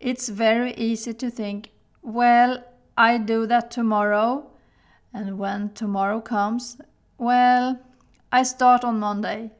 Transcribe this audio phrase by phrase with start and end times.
[0.00, 2.64] It's very easy to think, well,
[2.96, 4.50] I do that tomorrow.
[5.12, 6.76] And when tomorrow comes,
[7.18, 7.80] well,
[8.32, 9.52] I start on Monday.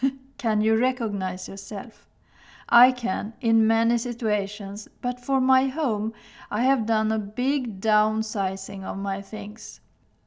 [0.38, 2.08] can you recognize yourself?
[2.68, 6.14] I can in many situations, but for my home,
[6.50, 9.80] I have done a big downsizing of my things.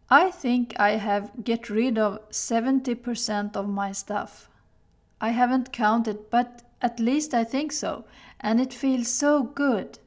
[0.09, 4.47] I think I have get rid of 70% of my stuff.
[5.19, 8.05] I haven't counted, but at least I think so,
[8.39, 9.97] and it feels so good.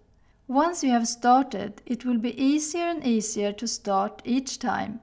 [0.48, 4.98] Once you have started, it will be easier and easier to start each time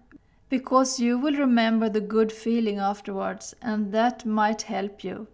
[0.49, 5.27] because you will remember the good feeling afterwards and that might help you.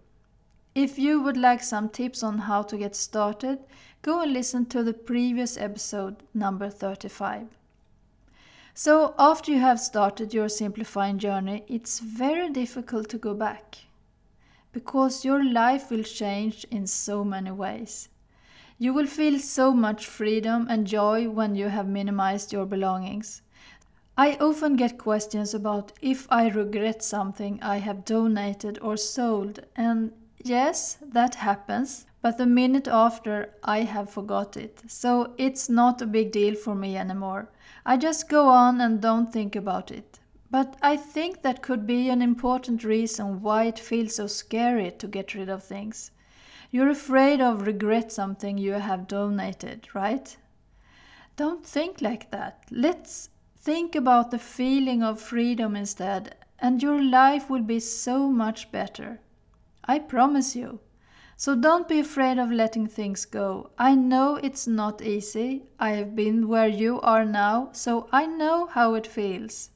[0.75, 3.59] If you would like some tips on how to get started,
[4.01, 7.47] go and listen to the previous episode number 35.
[8.73, 13.77] So, after you have started your simplifying journey, it's very difficult to go back
[14.73, 18.09] because your life will change in so many ways.
[18.81, 23.43] You will feel so much freedom and joy when you have minimized your belongings.
[24.17, 30.11] I often get questions about if I regret something I have donated or sold, and
[30.43, 36.07] yes, that happens, but the minute after I have forgot it, so it's not a
[36.07, 37.49] big deal for me anymore.
[37.85, 40.17] I just go on and don't think about it.
[40.49, 45.05] But I think that could be an important reason why it feels so scary to
[45.05, 46.09] get rid of things.
[46.73, 50.37] You're afraid of regret something you have donated, right?
[51.35, 52.63] Don't think like that.
[52.71, 58.71] Let's think about the feeling of freedom instead, and your life will be so much
[58.71, 59.19] better.
[59.83, 60.79] I promise you.
[61.35, 63.71] So don't be afraid of letting things go.
[63.77, 65.63] I know it's not easy.
[65.77, 69.70] I have been where you are now, so I know how it feels.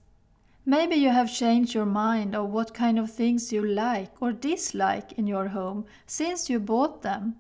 [0.67, 5.11] Maybe you have changed your mind of what kind of things you like or dislike
[5.13, 7.35] in your home since you bought them.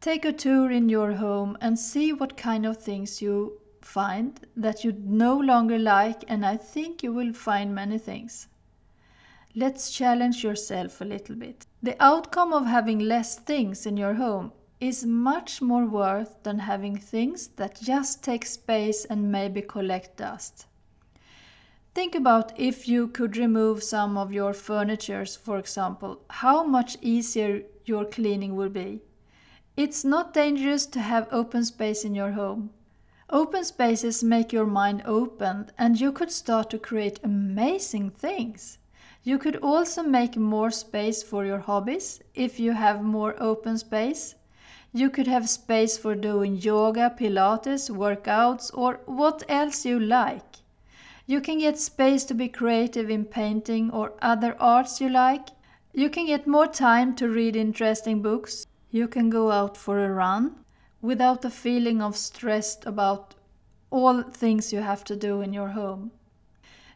[0.00, 4.84] Take a tour in your home and see what kind of things you find that
[4.84, 8.48] you no longer like, and I think you will find many things.
[9.54, 11.66] Let's challenge yourself a little bit.
[11.82, 14.50] The outcome of having less things in your home
[14.80, 20.66] is much more worth than having things that just take space and maybe collect dust.
[21.94, 27.64] Think about if you could remove some of your furnitures, for example, how much easier
[27.84, 29.02] your cleaning would be.
[29.76, 32.70] It's not dangerous to have open space in your home.
[33.28, 38.78] Open spaces make your mind open and you could start to create amazing things.
[39.22, 44.34] You could also make more space for your hobbies if you have more open space.
[44.94, 50.61] You could have space for doing yoga, pilates, workouts, or what else you like.
[51.26, 55.50] You can get space to be creative in painting or other arts you like.
[55.92, 58.66] You can get more time to read interesting books.
[58.90, 60.56] You can go out for a run
[61.00, 63.34] without a feeling of stressed about
[63.90, 66.10] all things you have to do in your home.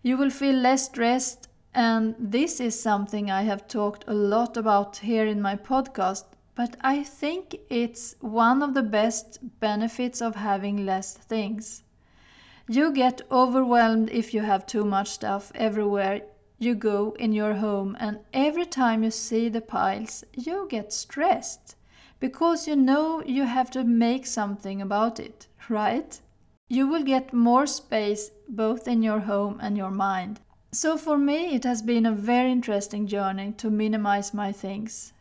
[0.03, 4.97] You will feel less stressed, and this is something I have talked a lot about
[4.97, 6.25] here in my podcast,
[6.55, 11.83] but I think it's one of the best benefits of having less things.
[12.69, 16.23] You get overwhelmed if you have too much stuff everywhere.
[16.59, 21.77] you go in your home and every time you see the piles, you get stressed
[22.19, 26.21] because you know you have to make something about it, right?
[26.69, 30.41] You will get more space both in your home and your mind.
[30.73, 35.13] So for me, it has been a very interesting journey to minimize my things.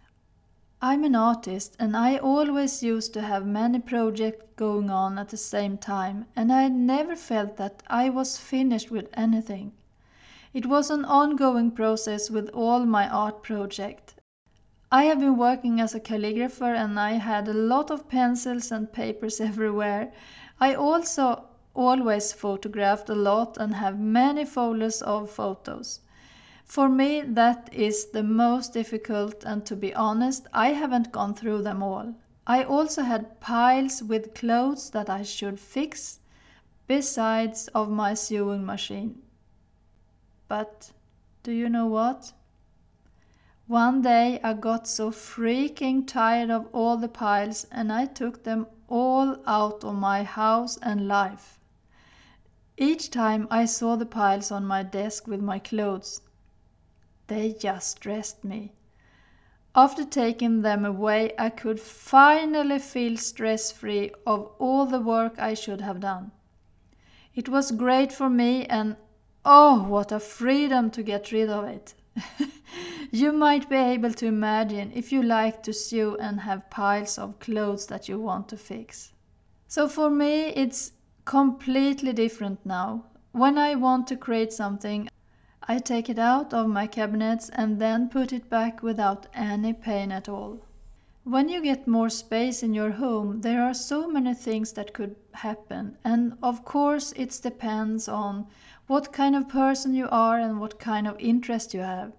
[0.87, 5.35] I'm an artist and I always used to have many projects going on at the
[5.35, 9.71] same time, and I never felt that I was finished with anything.
[10.53, 14.13] It was an ongoing process with all my art projects.
[14.91, 18.93] I have been working as a calligrapher and I had a lot of pencils and
[18.93, 20.13] papers everywhere.
[20.59, 26.01] I also always photographed a lot and have many folders of photos.
[26.65, 31.62] For me, that is the most difficult, and to be honest, I haven't gone through
[31.62, 32.15] them all.
[32.45, 36.19] I also had piles with clothes that I should fix,
[36.88, 39.21] besides of my sewing machine.
[40.47, 40.91] But
[41.44, 42.33] do you know what?
[43.68, 48.68] One day I got so freaking tired of all the piles and I took them
[48.88, 51.59] all out of my house and life.
[52.77, 56.21] Each time I saw the piles on my desk with my clothes,
[57.27, 58.74] they just dressed me.
[59.75, 65.54] After taking them away, I could finally feel stress free of all the work I
[65.54, 66.31] should have done.
[67.36, 68.95] It was great for me, and
[69.44, 71.94] oh, what a freedom to get rid of it!
[73.12, 77.39] you might be able to imagine if you like to sew and have piles of
[77.39, 79.12] clothes that you want to fix.
[79.68, 80.94] So for me, it's
[81.25, 83.06] completely different now.
[83.33, 85.10] When I want to create something,
[85.67, 90.12] I take it out of my cabinets and then put it back without any pain
[90.12, 90.59] at all.
[91.23, 95.15] When you get more space in your home, there are so many things that could
[95.33, 98.45] happen, and of course, it depends on
[98.85, 102.11] what kind of person you are and what kind of interest you have.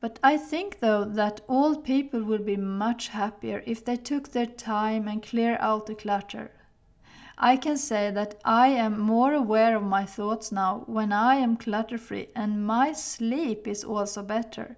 [0.00, 4.46] But I think, though, that all people would be much happier if they took their
[4.46, 6.50] time and clear out the clutter.
[7.42, 11.56] I can say that I am more aware of my thoughts now when I am
[11.56, 14.76] clutter free, and my sleep is also better.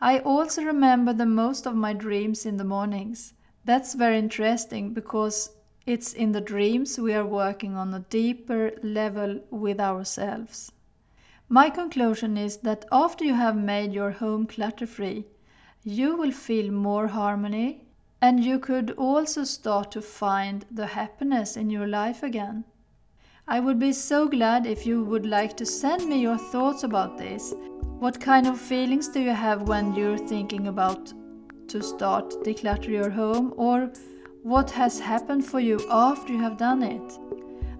[0.00, 3.34] I also remember the most of my dreams in the mornings.
[3.64, 5.50] That's very interesting because
[5.86, 10.72] it's in the dreams we are working on a deeper level with ourselves.
[11.48, 15.24] My conclusion is that after you have made your home clutter free,
[15.84, 17.85] you will feel more harmony,
[18.22, 22.64] and you could also start to find the happiness in your life again.
[23.48, 27.16] I would be so glad if you would like to send me your thoughts about
[27.18, 27.54] this.
[27.98, 31.12] What kind of feelings do you have when you're thinking about
[31.68, 33.92] to start declutter your home or
[34.42, 37.18] what has happened for you after you have done it?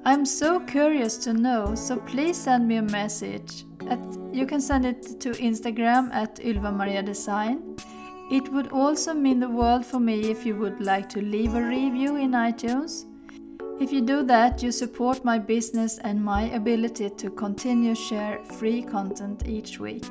[0.05, 3.65] I'm so curious to know, so please send me a message.
[3.88, 3.99] At,
[4.33, 7.77] you can send it to Instagram at Ylva Maria Design
[8.31, 11.62] it would also mean the world for me if you would like to leave a
[11.62, 13.05] review in iTunes.
[13.78, 18.82] If you do that, you support my business and my ability to continue share free
[18.82, 20.05] content each week.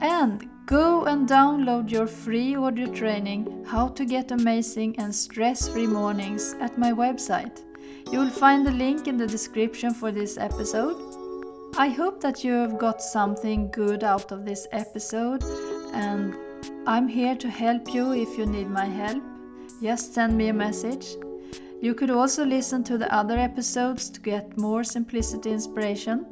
[0.00, 6.54] And go and download your free audio training How to Get Amazing and Stress-Free Mornings
[6.60, 7.62] at my website.
[8.10, 10.96] You will find the link in the description for this episode.
[11.78, 15.42] I hope that you have got something good out of this episode
[15.94, 16.34] and
[16.86, 19.22] I'm here to help you if you need my help.
[19.82, 21.16] Just send me a message.
[21.80, 26.26] You could also listen to the other episodes to get more simplicity inspiration.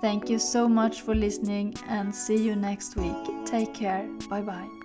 [0.00, 3.16] Thank you so much for listening and see you next week.
[3.44, 4.08] Take care.
[4.28, 4.79] Bye bye.